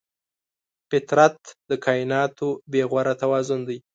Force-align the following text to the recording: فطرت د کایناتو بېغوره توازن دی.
فطرت 0.89 1.39
د 1.69 1.71
کایناتو 1.85 2.47
بېغوره 2.71 3.13
توازن 3.21 3.59
دی. 3.67 3.77